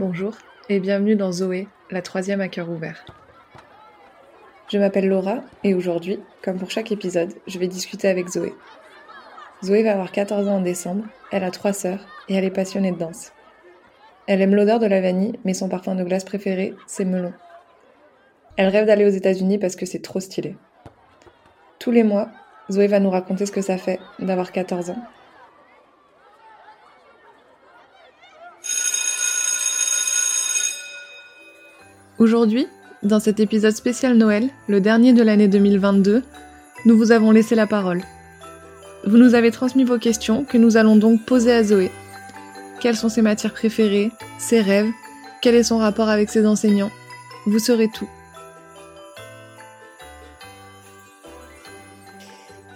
[0.00, 0.32] Bonjour
[0.70, 3.04] et bienvenue dans Zoé, la troisième à cœur ouvert.
[4.72, 8.54] Je m'appelle Laura et aujourd'hui, comme pour chaque épisode, je vais discuter avec Zoé.
[9.62, 12.00] Zoé va avoir 14 ans en décembre, elle a trois sœurs
[12.30, 13.32] et elle est passionnée de danse.
[14.26, 17.34] Elle aime l'odeur de la vanille, mais son parfum de glace préféré, c'est melon.
[18.56, 20.56] Elle rêve d'aller aux États-Unis parce que c'est trop stylé.
[21.78, 22.30] Tous les mois,
[22.72, 25.04] Zoé va nous raconter ce que ça fait d'avoir 14 ans
[32.20, 32.66] Aujourd'hui,
[33.02, 36.22] dans cet épisode spécial Noël, le dernier de l'année 2022,
[36.84, 38.02] nous vous avons laissé la parole.
[39.06, 41.90] Vous nous avez transmis vos questions que nous allons donc poser à Zoé.
[42.78, 44.90] Quelles sont ses matières préférées, ses rêves,
[45.40, 46.90] quel est son rapport avec ses enseignants?
[47.46, 48.08] Vous saurez tout.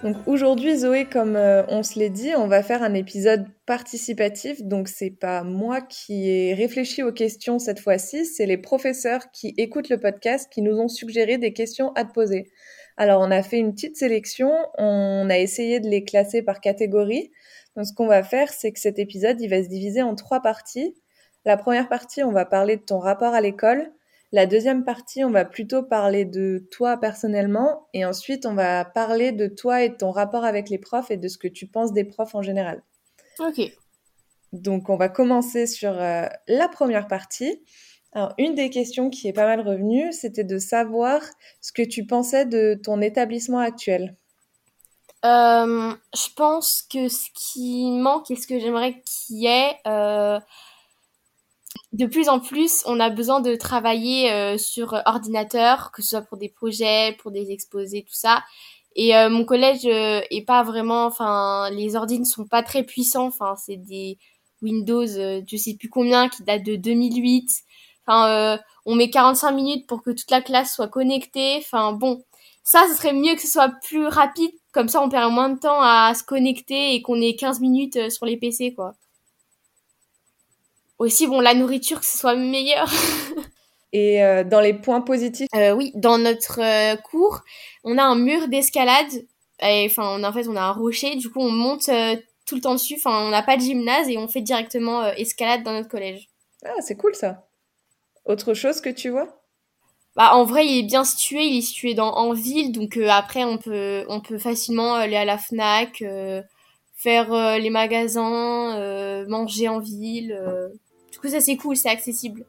[0.04, 4.62] Donc aujourd'hui, Zoé, comme euh, on se l'est dit, on va faire un épisode participatif.
[4.62, 9.54] Donc c'est pas moi qui ai réfléchi aux questions cette fois-ci, c'est les professeurs qui
[9.56, 12.50] écoutent le podcast qui nous ont suggéré des questions à te poser.
[12.98, 17.32] Alors on a fait une petite sélection, on a essayé de les classer par catégorie.
[17.74, 20.94] Donc ce qu'on va faire, c'est que cet épisode, va se diviser en trois parties.
[21.46, 23.90] La première partie, on va parler de ton rapport à l'école.
[24.34, 29.30] La deuxième partie, on va plutôt parler de toi personnellement et ensuite on va parler
[29.30, 31.92] de toi et de ton rapport avec les profs et de ce que tu penses
[31.92, 32.82] des profs en général.
[33.38, 33.60] Ok.
[34.52, 37.62] Donc on va commencer sur euh, la première partie.
[38.10, 41.22] Alors une des questions qui est pas mal revenue, c'était de savoir
[41.60, 44.16] ce que tu pensais de ton établissement actuel.
[45.24, 50.40] Euh, je pense que ce qui manque et ce que j'aimerais qu'il y ait, euh,
[51.94, 56.22] de plus en plus, on a besoin de travailler euh, sur ordinateur, que ce soit
[56.22, 58.42] pour des projets, pour des exposés, tout ça.
[58.96, 62.82] Et euh, mon collège euh, est pas vraiment, enfin, les ordi ne sont pas très
[62.82, 63.26] puissants.
[63.26, 64.18] Enfin, c'est des
[64.60, 67.48] Windows, je sais plus combien, qui datent de 2008.
[68.06, 71.58] Enfin, on met 45 minutes pour que toute la classe soit connectée.
[71.58, 72.24] Enfin, bon,
[72.64, 74.50] ça, ce serait mieux que ce soit plus rapide.
[74.72, 78.10] Comme ça, on perd moins de temps à se connecter et qu'on ait 15 minutes
[78.10, 78.94] sur les PC, quoi
[81.04, 82.90] aussi bon la nourriture que ce soit meilleur.
[83.94, 85.46] Et euh, dans les points positifs?
[85.54, 87.42] Euh, Oui, dans notre euh, cours,
[87.84, 89.06] on a un mur d'escalade.
[89.62, 91.14] Enfin, en fait, on a un rocher.
[91.14, 91.88] Du coup, on monte
[92.44, 92.96] tout le temps dessus.
[92.96, 96.28] Enfin, on n'a pas de gymnase et on fait directement escalade dans notre collège.
[96.64, 97.46] Ah, c'est cool ça.
[98.26, 99.40] Autre chose que tu vois?
[100.16, 101.44] Bah, en vrai, il est bien situé.
[101.44, 105.24] Il est situé dans en ville, donc après, on peut on peut facilement aller à
[105.24, 106.02] la Fnac,
[106.96, 110.36] faire les magasins, manger en ville.
[111.14, 112.44] Du coup, ça c'est cool, c'est accessible.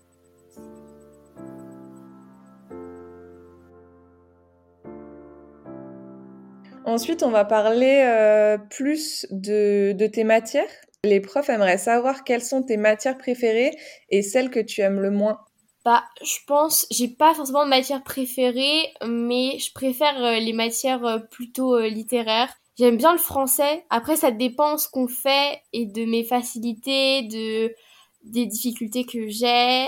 [6.84, 10.66] Ensuite, on va parler euh, plus de, de, tes matières.
[11.04, 13.78] Les profs aimeraient savoir quelles sont tes matières préférées
[14.10, 15.42] et celles que tu aimes le moins.
[15.84, 21.06] Bah, je pense, j'ai pas forcément de matière préférée, mais je préfère euh, les matières
[21.06, 22.56] euh, plutôt littéraires.
[22.80, 23.86] J'aime bien le français.
[23.92, 27.72] Après, ça dépend ce qu'on fait et de mes facilités, de
[28.26, 29.88] des difficultés que j'ai.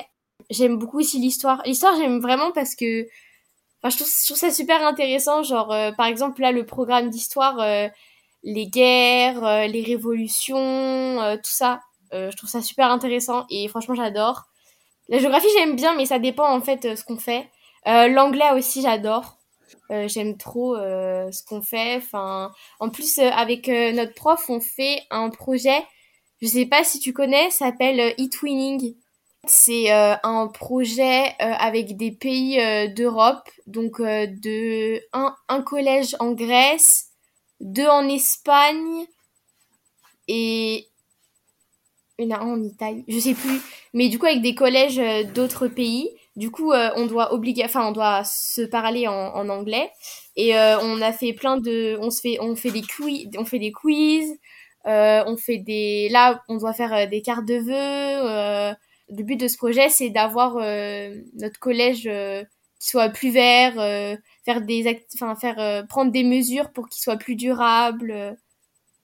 [0.49, 1.61] J'aime beaucoup aussi l'histoire.
[1.65, 3.07] L'histoire, j'aime vraiment parce que
[3.81, 5.43] enfin, je, trouve, je trouve ça super intéressant.
[5.43, 7.87] Genre, euh, par exemple, là, le programme d'histoire, euh,
[8.43, 11.81] les guerres, euh, les révolutions, tout ça,
[12.11, 14.43] je trouve ça super intéressant et franchement, j'adore.
[15.09, 17.49] La géographie, j'aime bien, mais ça dépend en fait ce qu'on fait.
[17.85, 19.37] L'anglais aussi, j'adore.
[19.89, 21.97] j'aime trop ce qu'on fait.
[21.97, 25.83] Enfin, en plus, avec notre prof, on fait un projet
[26.41, 28.95] je sais pas si tu connais, s'appelle euh, eTwinning.
[29.45, 32.57] C'est euh, un projet euh, avec des pays
[32.93, 37.11] d'Europe, donc de un, un collège en Grèce,
[37.61, 39.05] deux en Espagne
[40.27, 40.87] et
[42.19, 43.61] une en Italie, je sais plus,
[43.93, 44.99] mais du coup avec des collèges
[45.33, 46.09] d'autres pays.
[46.35, 49.89] Du coup, on doit obliger, enfin, on doit se parler en, en anglais.
[50.35, 53.57] Et on a fait plein de, on se fait, on fait des quiz, on fait
[53.57, 54.37] des quiz.
[54.87, 57.73] Euh, on fait des, là, on doit faire euh, des cartes de vœux.
[57.73, 58.73] Euh,
[59.09, 60.55] le but de ce projet, c'est d'avoir
[61.35, 62.09] notre collège
[62.79, 63.75] qui soit plus vert,
[64.43, 68.35] faire des, enfin faire prendre des mesures pour qu'il soit plus durable.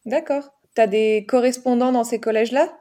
[0.06, 0.44] D'accord.
[0.76, 2.78] T'as des correspondants dans ces collèges-là?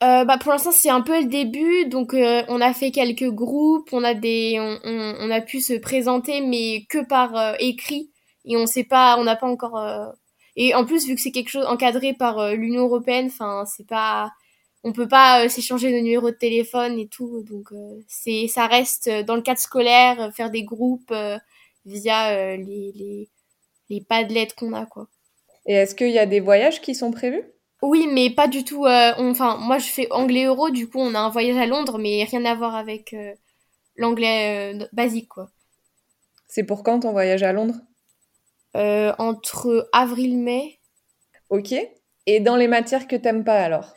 [0.00, 4.02] Bah pour l'instant c'est un peu le début donc on a fait quelques groupes on
[4.02, 8.10] a des on, on, a pu se présenter mais que par écrit
[8.44, 9.78] et on sait pas on n'a pas encore
[10.56, 13.86] et en plus, vu que c'est quelque chose encadré par euh, l'Union européenne, enfin, c'est
[13.86, 14.32] pas,
[14.82, 17.42] on peut pas euh, s'échanger de numéros de téléphone et tout.
[17.48, 21.14] Donc, euh, c'est, ça reste dans le cadre scolaire, faire des groupes
[21.84, 23.28] via les, les,
[23.90, 25.08] les padlets qu'on a, quoi.
[25.66, 27.42] Et est-ce qu'il y a des voyages qui sont prévus?
[27.82, 28.86] Oui, mais pas du tout.
[28.86, 32.24] Euh, enfin, moi, je fais anglais-euro, du coup, on a un voyage à Londres, mais
[32.24, 33.34] rien à voir avec euh,
[33.96, 35.50] l'anglais basique, quoi.
[36.48, 37.74] C'est pour quand ton voyage à Londres?
[39.18, 40.78] Entre avril-mai.
[41.50, 41.74] Ok.
[42.26, 43.94] Et dans les matières que t'aimes pas, alors?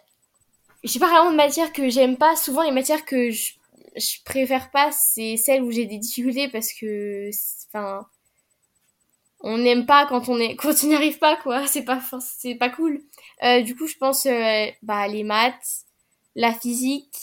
[0.83, 2.35] J'ai pas vraiment de matières que j'aime pas.
[2.35, 3.53] Souvent, les matières que je,
[3.95, 7.29] je préfère pas, c'est celles où j'ai des difficultés parce que,
[7.67, 8.05] enfin,
[9.41, 12.55] on n'aime pas quand on est quand on n'y arrive pas quoi c'est pas c'est
[12.55, 13.01] pas cool
[13.43, 15.85] euh, du coup je pense euh, bah les maths
[16.35, 17.17] la physique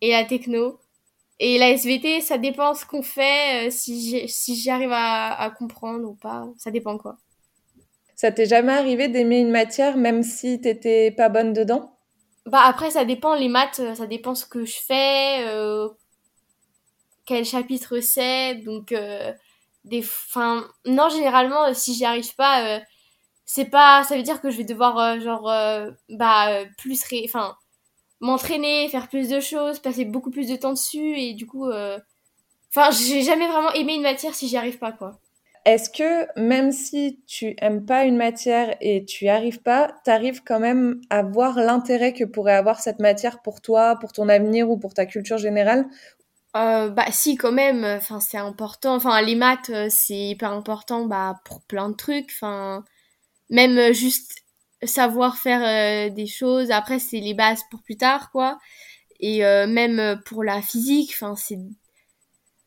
[0.00, 0.78] et la techno
[1.44, 6.14] et la SVT ça dépend ce qu'on fait euh, si j'arrive à, à comprendre ou
[6.14, 6.44] pas.
[6.56, 7.16] Ça dépend quoi.
[8.14, 11.98] Ça t'est jamais arrivé d'aimer une matière même si t'étais pas bonne dedans?
[12.46, 13.34] Bah après ça dépend.
[13.34, 15.44] Les maths ça dépend ce que je fais
[17.24, 18.56] quel chapitre c'est.
[18.56, 18.92] Donc
[19.84, 20.04] des
[20.86, 22.80] non généralement euh, si j'y arrive pas euh,
[23.44, 25.50] c'est pas ça veut dire que je vais devoir euh, genre
[26.08, 27.22] bah plus ré...
[27.24, 27.56] enfin
[28.22, 32.90] m'entraîner faire plus de choses passer beaucoup plus de temps dessus et du coup enfin
[32.90, 35.18] j'ai jamais vraiment aimé une matière si j'y arrive pas quoi.
[35.64, 40.10] Est-ce que même si tu aimes pas une matière et tu y arrives pas, tu
[40.10, 44.28] arrives quand même à voir l'intérêt que pourrait avoir cette matière pour toi, pour ton
[44.28, 45.86] avenir ou pour ta culture générale?
[46.56, 47.84] Euh, bah si quand même.
[47.84, 48.96] Enfin c'est important.
[48.96, 52.30] Enfin les maths euh, c'est hyper important bah pour plein de trucs.
[52.30, 52.84] Enfin
[53.48, 54.41] même euh, juste
[54.84, 56.70] savoir faire des choses.
[56.70, 58.58] Après c'est les bases pour plus tard quoi.
[59.20, 61.58] Et même pour la physique c'est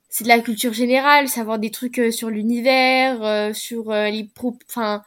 [0.10, 5.04] c'est de la culture générale savoir des trucs sur l'univers sur les pro enfin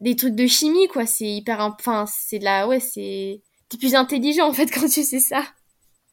[0.00, 1.06] des trucs de chimie quoi.
[1.06, 5.02] C'est hyper enfin c'est de la ouais c'est t'es plus intelligent en fait quand tu
[5.02, 5.42] sais ça.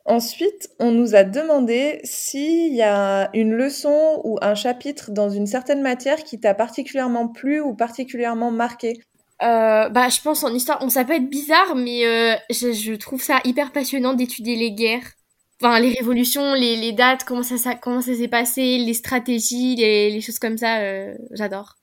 [0.09, 5.45] Ensuite, on nous a demandé s'il y a une leçon ou un chapitre dans une
[5.45, 8.99] certaine matière qui t'a particulièrement plu ou particulièrement marqué.
[9.41, 13.21] Euh, bah, je pense en histoire, on ça peut être bizarre, mais euh, je, trouve
[13.21, 15.13] ça hyper passionnant d'étudier les guerres,
[15.61, 20.19] enfin les révolutions, les, dates, comment ça, ça comment ça s'est passé, les stratégies, les,
[20.19, 20.79] choses comme ça.
[20.79, 21.77] Euh, j'adore.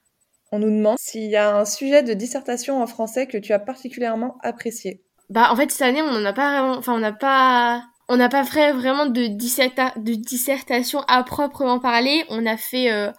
[0.52, 3.58] On nous demande s'il y a un sujet de dissertation en français que tu as
[3.58, 5.02] particulièrement apprécié.
[5.30, 8.16] Bah, en fait, cette année, on n'en a pas vraiment, enfin, on n'a pas on
[8.18, 12.24] n'a pas fait vraiment de, de dissertation à proprement parler.
[12.28, 13.10] On a fait euh,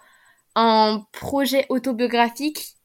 [0.54, 2.77] un projet autobiographique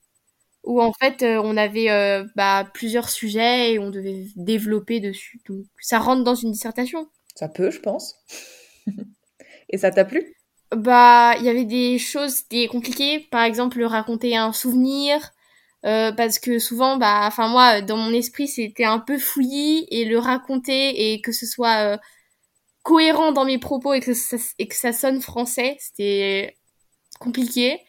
[0.63, 5.41] où en fait euh, on avait euh, bah, plusieurs sujets et on devait développer dessus.
[5.47, 7.07] Donc ça rentre dans une dissertation.
[7.35, 8.15] Ça peut, je pense.
[9.69, 10.35] et ça t'a plu?
[10.75, 13.19] Bah, il y avait des choses des compliquées.
[13.19, 15.31] Par exemple, raconter un souvenir.
[15.81, 20.17] parce que souvent bah enfin moi dans mon esprit c'était un peu fouillis et le
[20.17, 21.99] raconter et que ce soit
[22.83, 26.55] cohérent dans mes propos et que ça, et que ça sonne français, c'était
[27.19, 27.79] compliqué.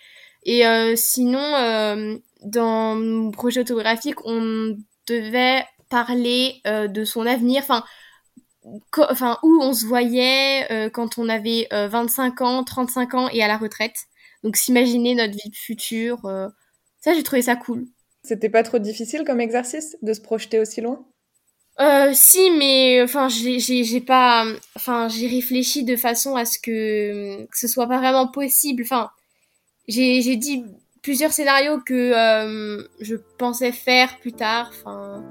[0.45, 4.77] Et euh, sinon, euh, dans mon projet autographique, on
[5.07, 7.85] devait parler euh, de son avenir, enfin,
[8.97, 13.43] enfin où on se voyait euh, quand on avait 25 euh, ans, 35 ans et
[13.43, 13.97] à la retraite.
[14.43, 16.21] Donc s'imaginer notre vie future,
[17.01, 17.87] ça j'ai trouvé ça cool.
[18.23, 21.05] C'était pas trop difficile comme exercice de se projeter aussi loin?
[21.81, 24.47] Euh, si, mais enfin, j'ai, pas,
[24.77, 28.83] enfin, j'ai réfléchi de façon à ce que, que ce soit pas vraiment possible.
[28.85, 29.11] Enfin,
[29.89, 30.65] j'ai dit
[31.05, 34.71] plusieurs scénarios que euh, je pensais faire plus tard.
[34.73, 35.23] Enfin.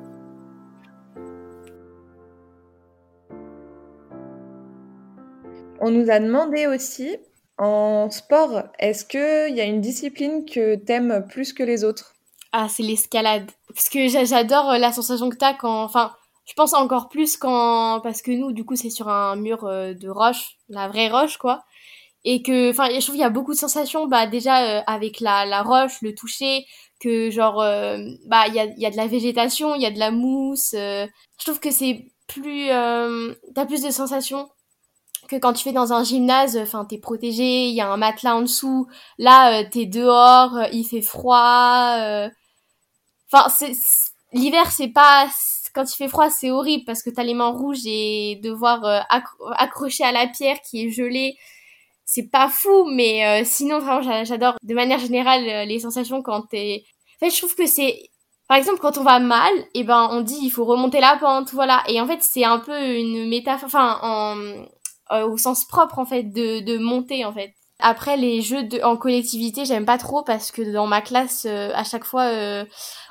[5.82, 7.18] On nous a demandé aussi
[7.58, 12.14] en sport, est-ce qu'il y a une discipline que t'aimes plus que les autres?
[12.52, 13.50] Ah, c'est l'escalade.
[13.68, 16.14] Parce que j'adore la sensation que t'as quand, enfin,
[16.46, 19.94] je pense encore plus quand parce que nous du coup c'est sur un mur euh,
[19.94, 21.64] de roche la vraie roche quoi
[22.26, 25.20] et que enfin je trouve qu'il y a beaucoup de sensations bah déjà euh, avec
[25.20, 26.66] la, la roche le toucher
[27.00, 29.92] que genre euh, bah il y a, y a de la végétation il y a
[29.92, 31.08] de la mousse je
[31.46, 34.50] trouve que c'est plus t'as plus de sensations
[35.30, 38.36] que quand tu fais dans un gymnase enfin t'es protégé il y a un matelas
[38.36, 38.88] en dessous
[39.18, 41.98] là t'es dehors il fait froid
[43.32, 43.74] enfin c'est
[44.32, 45.28] l'hiver c'est pas
[45.74, 49.00] quand il fait froid, c'est horrible parce que t'as les mains rouges et devoir euh,
[49.58, 51.36] accrocher à la pierre qui est gelée,
[52.14, 56.44] c'est pas fou, mais euh, sinon vraiment j'adore de manière générale euh, les sensations quand
[56.44, 56.84] t'es.
[57.16, 58.10] En fait, je trouve que c'est
[58.48, 61.18] par exemple quand on va mal, et eh ben on dit il faut remonter la
[61.18, 61.84] pente, voilà.
[61.88, 66.24] Et en fait c'est un peu une métaphore, enfin en, au sens propre en fait
[66.24, 67.54] de, de monter en fait.
[67.80, 71.84] Après les jeux de, en collectivité, j'aime pas trop parce que dans ma classe, à
[71.84, 72.30] chaque fois,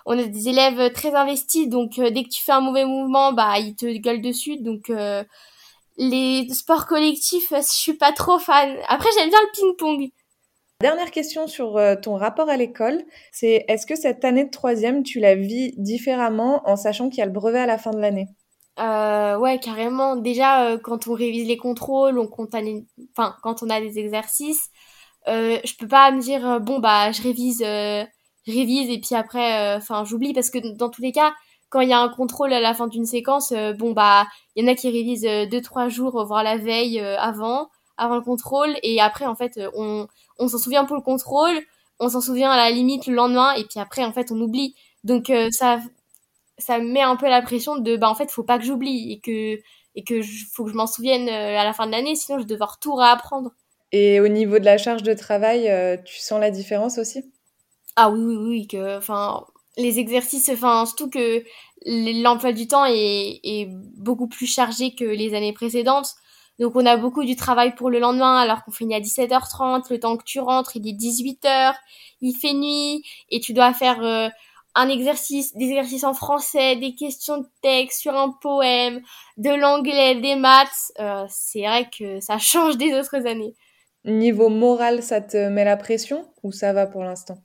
[0.06, 3.32] on a des élèves très investis, donc euh, dès que tu fais un mauvais mouvement,
[3.32, 4.58] bah ils te gueulent dessus.
[4.58, 5.24] Donc euh,
[5.96, 8.76] les sports collectifs, je suis pas trop fan.
[8.88, 10.10] Après, j'aime bien le ping-pong.
[10.80, 15.04] Dernière question sur euh, ton rapport à l'école, c'est est-ce que cette année de troisième,
[15.04, 18.00] tu la vis différemment en sachant qu'il y a le brevet à la fin de
[18.00, 18.26] l'année?
[18.80, 20.16] Euh, ouais, carrément.
[20.16, 22.54] Déjà, euh, quand on révise les contrôles, on compte
[23.16, 24.70] enfin, quand on a des exercices,
[25.28, 28.04] euh, je peux pas me dire euh, bon bah je révise, euh,
[28.46, 31.32] je révise et puis après, enfin j'oublie parce que dans tous les cas,
[31.72, 34.68] quand il y a un contrôle à la fin d'une séquence, bon bah il y
[34.68, 39.00] en a qui révisent deux trois jours voire la veille avant, avant le contrôle et
[39.00, 40.06] après en fait on
[40.38, 41.58] on s'en souvient pour le contrôle,
[41.98, 44.74] on s'en souvient à la limite le lendemain et puis après en fait on oublie.
[45.02, 45.80] Donc ça
[46.58, 49.12] ça me met un peu la pression de bah en fait faut pas que j'oublie
[49.12, 49.60] et que
[49.94, 50.20] et que
[50.52, 52.78] faut que je m'en souvienne euh, à la fin de l'année sinon je vais devoir
[52.78, 53.50] tout réapprendre.
[53.92, 57.30] Et au niveau de la charge de travail, euh, tu sens la différence aussi?
[57.96, 59.44] Ah oui oui oui que enfin
[59.76, 61.42] les exercices enfin surtout que
[61.86, 66.14] l'emploi du temps est, beaucoup plus chargé que les années précédentes.
[66.58, 69.98] Donc on a beaucoup du travail pour le lendemain alors qu'on finit à 17h30, le
[69.98, 71.74] temps que tu rentres, il est 18h,
[72.20, 74.28] il fait nuit et tu dois faire euh,
[74.74, 79.02] un exercice, des exercices en français, des questions de texte sur un poème,
[79.38, 80.92] de l'anglais, des maths.
[81.00, 83.54] Euh, c'est vrai que ça change des autres années.
[84.04, 87.38] Niveau moral, ça te met la pression ou ça va pour l'instant?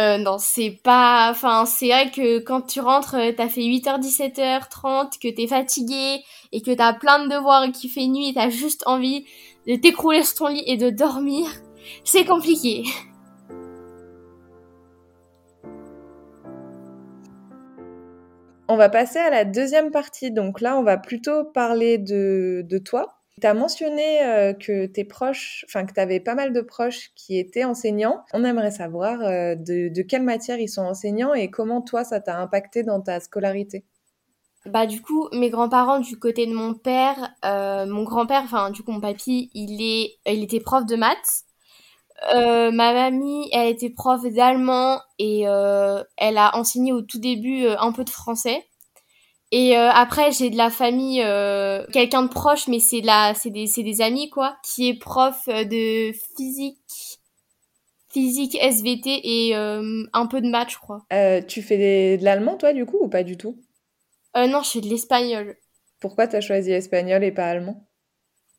[0.00, 1.28] Euh, non, c'est pas.
[1.30, 6.22] Enfin, c'est vrai que quand tu rentres, euh, t'as fait 8h, 17h30, que t'es fatigué
[6.52, 9.26] et que t'as plein de devoirs et qu'il fait nuit et t'as juste envie
[9.66, 11.50] de t'écrouler sur ton lit et de dormir.
[12.04, 12.84] C'est compliqué.
[18.68, 20.30] On va passer à la deuxième partie.
[20.30, 23.19] Donc là, on va plutôt parler de, toi.
[23.40, 27.10] Tu as mentionné euh, que tes proches, enfin que tu avais pas mal de proches
[27.14, 28.22] qui étaient enseignants.
[28.34, 32.38] On aimerait savoir euh, de, quelle matière ils sont enseignants et comment toi, ça t'a
[32.38, 33.84] impacté dans ta scolarité?
[34.66, 38.82] Bah du coup, mes grands-parents du côté de mon père, euh, mon grand-père, enfin du
[38.82, 41.44] coup mon papy, il est, il était prof de maths.
[42.34, 48.04] ma mamie, elle était prof d'allemand et elle a enseigné au tout début un peu
[48.04, 48.66] de français.
[49.52, 53.50] Et euh, après, j'ai de la famille, euh, quelqu'un de proche, mais c'est la, c'est
[53.50, 57.20] des, c'est des amis quoi, qui est prof de physique,
[58.12, 61.04] physique SVT et euh, un peu de maths, je crois.
[61.48, 63.56] tu fais de l'allemand toi du coup ou pas du tout?
[64.36, 65.56] Non, je fais de l'espagnol.
[65.98, 67.88] Pourquoi t'as choisi espagnol et pas allemand?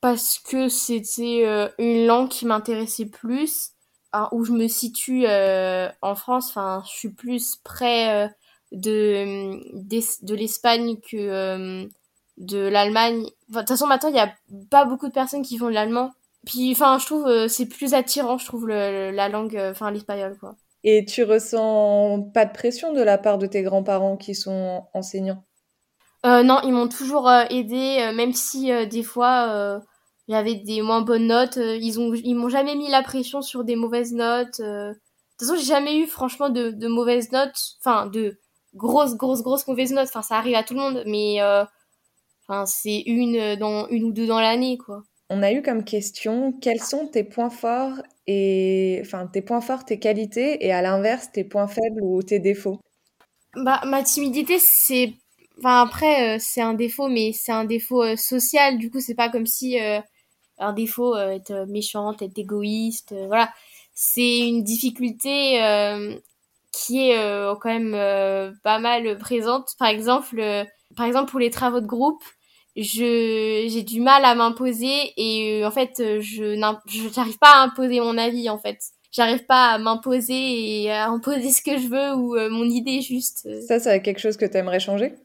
[0.01, 3.69] Parce que c'était une langue qui m'intéressait plus,
[4.11, 6.49] hein, où je me situe en France.
[6.49, 8.29] Enfin, je suis plus près
[8.71, 9.59] de,
[10.25, 11.85] de l'Espagne que euh,
[12.37, 13.23] de l'Allemagne.
[13.49, 14.33] de toute façon, maintenant, il n'y a
[14.69, 16.11] pas beaucoup de personnes qui font de l'allemand.
[16.45, 20.37] Puis, enfin, je trouve euh, c'est plus attirant, je trouve, la langue, euh, enfin, l'espagnol,
[20.39, 20.55] quoi.
[20.83, 25.43] Et tu ressens pas de pression de la part de tes grands-parents qui sont enseignants?
[26.23, 29.79] Non, ils m'ont toujours aidé, même si des fois
[30.27, 31.57] j'avais des moins bonnes notes.
[31.57, 34.59] ils ont, ils m'ont jamais mis la pression sur des mauvaises notes.
[34.59, 34.93] De
[35.37, 38.39] toute façon, j'ai jamais eu franchement de, de mauvaises notes, enfin de
[38.75, 40.07] grosse, grosse, grosse mauvaise note.
[40.07, 41.63] Enfin, ça arrive à tout le monde, mais euh,
[42.47, 45.03] enfin, c'est une, dans, une ou deux dans l'année, quoi.
[45.29, 49.85] On a eu comme question quels sont tes points forts et enfin tes points forts,
[49.85, 52.81] tes qualités et à l'inverse tes points faibles ou tes défauts?
[53.55, 55.13] Bah ma timidité c'est
[55.57, 59.15] enfin après euh, c'est un défaut mais c'est un défaut euh, social du coup c'est
[59.15, 59.79] pas comme si
[60.57, 63.53] un défaut être méchante, être égoïste, voilà.
[63.93, 65.59] C'est une difficulté
[66.71, 69.69] qui est euh, quand même euh, pas mal présente.
[69.77, 70.63] Par exemple, euh,
[70.95, 72.23] par exemple pour les travaux de groupe,
[72.75, 78.17] je j'ai du mal à m'imposer et en fait je n'arrive pas à imposer mon
[78.17, 78.79] avis en fait.
[79.11, 83.45] J'arrive pas à m'imposer et à imposer ce que je veux ou mon idée juste.
[83.67, 85.15] Ça, c'est quelque chose que tu aimerais changer?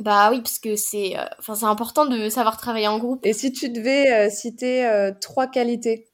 [0.00, 3.24] Bah oui, parce que c'est enfin c'est important de savoir travailler en groupe.
[3.24, 6.08] Et si tu devais citer trois qualités?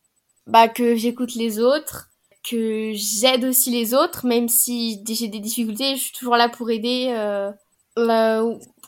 [0.46, 2.07] Bah que j'écoute les autres,
[2.48, 6.70] que j'aide aussi les autres, même si j'ai des difficultés, je suis toujours là pour
[6.70, 7.50] aider, euh,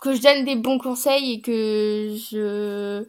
[0.00, 3.04] que je donne des bons conseils et que je...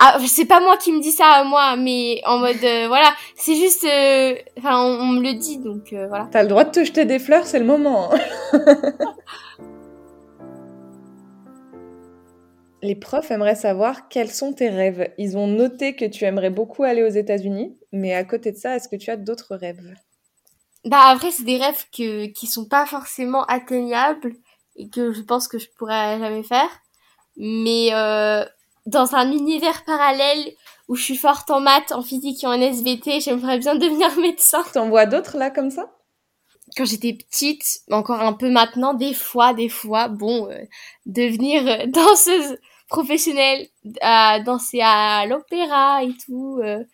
[0.00, 3.14] Ah, c'est pas moi qui me dis ça à moi, mais en mode, euh, voilà,
[3.36, 6.28] c'est juste, euh, enfin, on, me le dit, donc euh, voilà.
[6.32, 8.12] T'as le droit de te jeter des fleurs, c'est le moment.
[8.12, 8.18] Hein.
[12.84, 15.10] Les profs aimeraient savoir quels sont tes rêves.
[15.16, 18.76] Ils ont noté que tu aimerais beaucoup aller aux États-Unis, mais à côté de ça,
[18.76, 19.94] est-ce que tu as d'autres rêves?
[20.84, 24.34] Bah après, c'est des rêves que, qui sont pas forcément atteignables
[24.76, 26.68] et que je pense que je pourrais jamais faire.
[27.38, 28.44] Mais euh,
[28.84, 30.52] dans un univers parallèle
[30.88, 34.62] où je suis forte en maths, en physique et en SVT, j'aimerais bien devenir médecin.
[34.74, 35.90] T'en vois d'autres là comme ça?
[36.76, 40.64] Quand j'étais petite, encore un peu maintenant, des fois, des fois, bon, euh,
[41.06, 42.58] devenir danseuse
[42.94, 43.66] professionnelle,
[44.02, 46.84] à danser à l'opéra et tout, euh,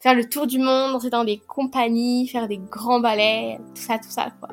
[0.00, 3.98] faire le tour du monde, entrer dans des compagnies, faire des grands ballets, tout ça,
[3.98, 4.48] tout ça, quoi.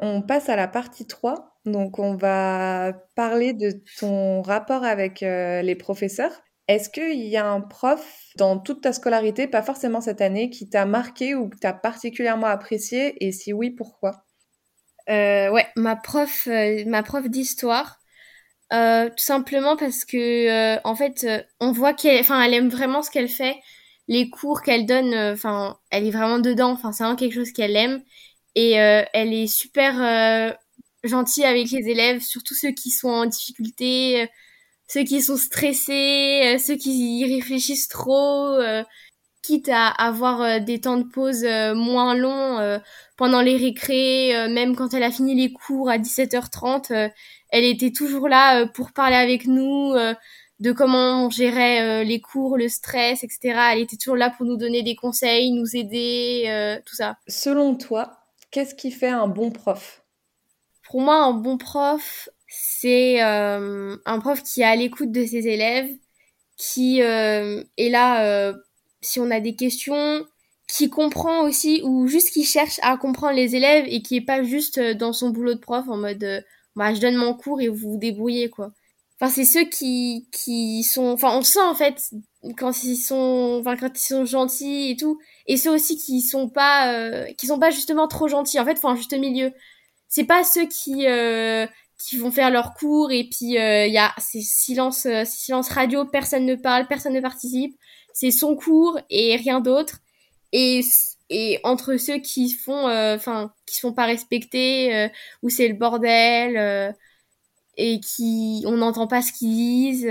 [0.00, 1.56] On passe à la partie 3.
[1.66, 6.32] Donc, on va parler de ton rapport avec euh, les professeurs.
[6.66, 8.04] Est-ce qu'il y a un prof
[8.36, 11.72] dans toute ta scolarité, pas forcément cette année, qui t'a marqué ou que tu as
[11.72, 13.24] particulièrement apprécié?
[13.24, 14.23] Et si oui, pourquoi?
[15.08, 17.98] Euh, Ouais, ma prof, euh, ma prof d'histoire.
[18.72, 21.26] Euh, tout simplement parce que, en fait,
[21.60, 23.56] on voit qu'elle, enfin, elle aime vraiment ce qu'elle fait.
[24.08, 26.72] Les cours qu'elle donne, enfin, elle est vraiment dedans.
[26.72, 28.02] Enfin, c'est vraiment quelque chose qu'elle aime.
[28.54, 30.56] Et elle est super
[31.04, 34.28] gentille avec les élèves, surtout ceux qui sont en difficulté
[34.88, 38.84] ceux qui sont stressés, euh, ceux qui y réfléchissent trop, euh,
[39.44, 42.80] quitte à avoir euh, des temps de pause moins longs
[43.16, 47.10] pendant les récrés, même quand elle a fini les cours à 17h30,
[47.50, 49.94] elle était toujours là pour parler avec nous
[50.60, 53.58] de comment on gérait les cours, le stress, etc.
[53.72, 57.16] Elle était toujours là pour nous donner des conseils, nous aider, tout ça.
[57.28, 58.18] Selon toi,
[58.50, 60.04] qu'est-ce qui fait un bon prof?
[60.84, 65.48] Pour moi, un bon prof, c'est euh, un prof qui est à l'écoute de ses
[65.48, 65.90] élèves,
[66.56, 68.54] qui euh, est là euh,
[69.04, 70.24] si on a des questions,
[70.68, 74.42] qui comprend aussi ou juste qui cherche à comprendre les élèves et qui est pas
[74.42, 76.44] juste dans son boulot de prof en mode
[76.76, 78.72] bah je donne mon cours et vous vous débrouillez quoi.
[79.20, 82.10] Enfin c'est ceux qui qui sont enfin on sent en fait
[82.56, 86.48] quand ils sont enfin quand ils sont gentils et tout et ceux aussi qui sont
[86.48, 89.52] pas qui sont pas justement trop gentils en fait faut un juste milieu.
[90.08, 91.06] C'est pas ceux qui
[91.98, 95.68] qui vont faire leurs cours et puis il euh, y a ces silence euh, silence
[95.70, 97.76] radio personne ne parle personne ne participe
[98.14, 99.98] c'est son cours et rien d'autre.
[100.52, 100.80] Et
[101.30, 105.10] et entre ceux qui font euh, enfin qui se font pas respecter
[105.42, 106.94] où c'est le bordel
[107.76, 110.06] et qui on n'entend pas ce qu'ils disent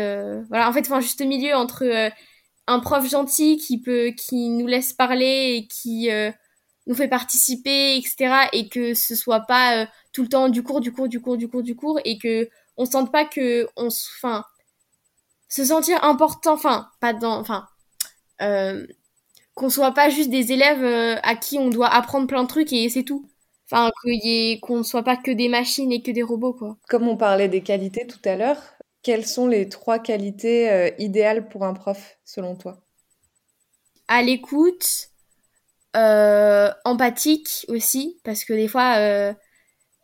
[0.49, 0.69] voilà.
[0.69, 2.11] En fait enfin juste milieu entre
[2.67, 6.09] un prof gentil qui peut qui nous laisse parler et qui
[6.87, 10.93] nous fait participer etc et que ce soit pas tout le temps du cours, du
[10.93, 14.45] cours, du cours, du cours, du cours, et que on sente pas que on, enfin,
[15.49, 17.72] se sentir important, enfin, pas dans, enfin, euh,
[19.53, 22.73] qu'on soit pas juste des élèves euh, à qui on doit apprendre plein de trucs
[22.73, 23.29] et c'est tout.
[23.71, 23.91] Enfin,
[24.61, 26.77] qu'on ne soit pas que des machines et que des robots, quoi.
[26.89, 28.61] Comme on parlait des qualités tout à l'heure,
[29.01, 32.81] quelles sont les trois qualités euh, idéales pour un prof, selon toi?
[34.07, 35.09] À l'écoute,
[35.93, 39.35] empathique aussi, parce que des fois,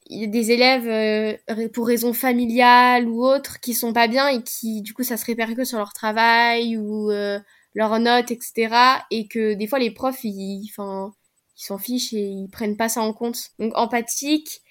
[0.09, 4.27] il y a des élèves euh, pour raisons familiales ou autres qui sont pas bien
[4.27, 7.39] et qui du coup ça se répercute sur leur travail ou euh,
[7.73, 8.69] leurs notes etc
[9.11, 11.13] et que des fois les profs ils enfin
[11.57, 13.51] ils s'en fichent et ils prennent pas ça en compte.
[13.59, 14.61] Donc empathique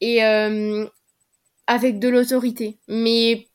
[0.00, 0.86] et euh,
[1.66, 3.48] avec de l'autorité mais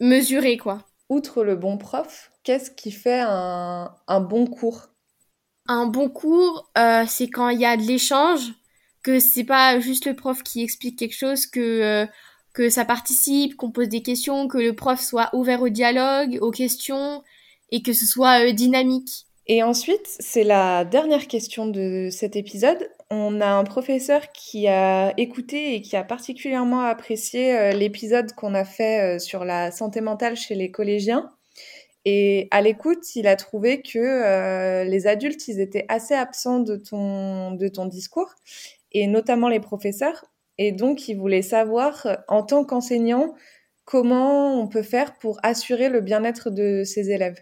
[0.00, 0.86] mesuré quoi.
[1.08, 4.88] Outre le bon prof qu'est-ce qui fait un, un bon cours?
[5.66, 6.70] Un bon cours
[7.06, 8.52] c'est quand il y a de l'échange
[9.02, 12.06] que c'est pas juste le prof qui explique quelque chose, que euh,
[12.52, 16.50] que ça participe, qu'on pose des questions, que le prof soit ouvert au dialogue, aux
[16.50, 17.22] questions
[17.70, 19.26] et que ce soit euh, dynamique.
[19.46, 22.90] Et ensuite, c'est la dernière question de cet épisode.
[23.10, 28.54] On a un professeur qui a écouté et qui a particulièrement apprécié euh, l'épisode qu'on
[28.54, 31.32] a fait sur la santé mentale chez les collégiens.
[32.04, 37.50] Et à l'écoute, il a trouvé que les adultes, ils étaient assez absents de ton,
[37.52, 38.34] de ton discours
[38.92, 40.24] et notamment les professeurs.
[40.58, 43.34] Et donc, ils voulaient savoir, en tant qu'enseignant,
[43.88, 47.40] comment on peut faire pour assurer le bien-être de ses élèves.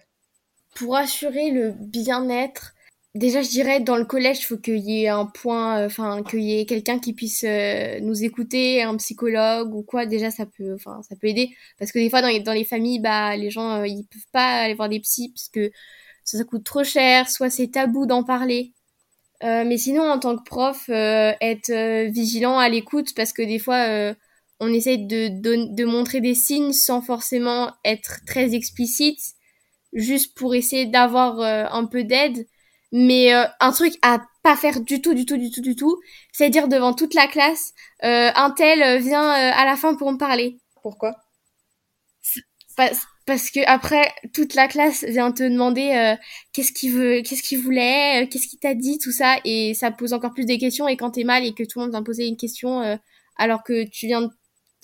[0.76, 2.74] Pour assurer le bien-être,
[3.14, 6.22] déjà, je dirais, dans le collège, il faut qu'il y ait un point, euh, enfin,
[6.22, 10.06] qu'il y ait quelqu'un qui puisse euh, nous écouter, un psychologue ou quoi.
[10.06, 10.76] Déjà, ça peut,
[11.22, 11.50] aider.
[11.78, 14.74] Parce que des fois, dans les, familles, bah, les gens, euh, ils peuvent pas aller
[14.74, 15.70] voir des psys parce que
[16.24, 18.72] ça, ça coûte trop cher, soit c'est tabou d'en parler.
[19.44, 24.14] Euh, mais sinon, en tant que prof, être vigilant à l'écoute parce que des fois,
[24.60, 25.28] on essaie de,
[25.74, 29.20] de, montrer des signes sans forcément être très explicite,
[29.96, 32.46] juste pour essayer d'avoir un peu d'aide.
[32.92, 36.00] Mais un truc à pas faire du tout, du tout, du tout, du tout,
[36.32, 40.59] c'est dire devant toute la classe, un tel vient à la fin pour me parler.
[40.82, 41.16] Pourquoi?
[43.26, 46.16] Parce que après toute la classe vient te demander euh,
[46.52, 49.90] qu'est-ce qu'il veut qu'est-ce qu'il voulait euh, qu'est-ce qu'il t'a dit tout ça et ça
[49.90, 52.04] pose encore plus des questions et quand t'es mal et que tout le monde vient
[52.04, 52.96] poser une question euh,
[53.37, 54.30] alors que tu viens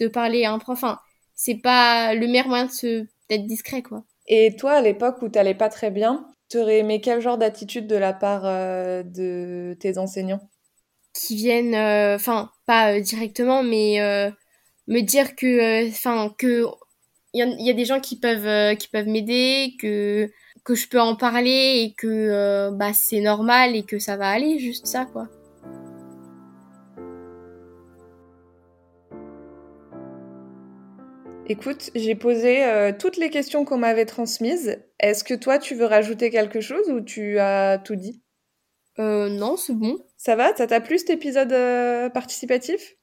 [0.00, 0.98] de parler à un prof enfin
[1.36, 5.28] c'est pas le meilleur moyen de se d'être discret quoi et toi à l'époque où
[5.28, 10.50] t'allais pas très bien t'aurais aimé quel genre d'attitude de la part de tes enseignants?
[11.14, 11.74] Qui viennent
[12.14, 13.98] enfin pas directement mais
[14.88, 16.66] me dire que enfin que
[17.34, 20.30] il y, a des gens qui peuvent qui peuvent m'aider, que
[20.64, 24.58] que je peux en parler et que bah c'est normal et que ça va aller,
[24.58, 25.28] juste ça quoi.
[31.52, 34.78] Écoute, j'ai posé euh, toutes les questions qu'on m'avait transmises.
[34.98, 38.22] Est-ce que toi, tu veux rajouter quelque chose ou tu as tout dit?
[38.98, 39.98] Euh, Non, c'est bon.
[40.16, 40.56] Ça va?
[40.56, 42.94] Ça t'a plu cet épisode euh, participatif?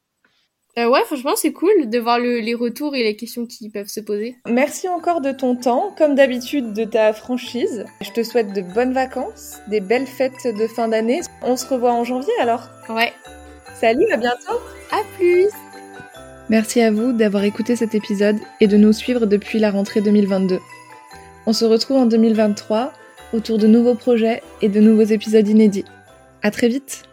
[0.79, 3.99] Euh, Ouais, franchement, c'est cool de voir les retours et les questions qui peuvent se
[3.99, 4.35] poser.
[4.47, 7.85] Merci encore de ton temps, comme d'habitude de ta franchise.
[8.01, 11.19] Je te souhaite de bonnes vacances, des belles fêtes de fin d'année.
[11.43, 13.13] On se revoit en janvier alors Ouais.
[13.79, 14.57] Salut, à bientôt
[14.91, 15.49] À plus
[16.49, 20.59] Merci à vous d'avoir écouté cet épisode et de nous suivre depuis la rentrée 2022.
[21.45, 22.91] On se retrouve en 2023
[23.33, 25.85] autour de nouveaux projets et de nouveaux épisodes inédits.
[26.41, 27.08] À très vite!